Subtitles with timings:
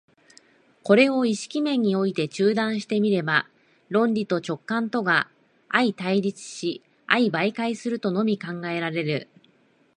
[0.81, 3.47] これを意識面において中断して見れば、
[3.89, 5.29] 論理と直覚とが
[5.69, 9.27] 相対立し相媒介するとのみ考えられる。